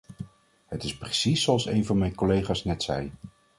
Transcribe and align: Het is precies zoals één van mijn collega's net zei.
Het 0.67 0.83
is 0.83 0.97
precies 0.97 1.43
zoals 1.43 1.65
één 1.65 1.85
van 1.85 1.97
mijn 1.97 2.15
collega's 2.15 2.63
net 2.63 2.83
zei. 2.83 3.11